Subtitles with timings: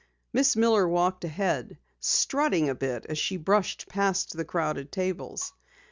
[0.33, 5.53] Miss Miller walked ahead, strutting a bit as she brushed past the crowded tables.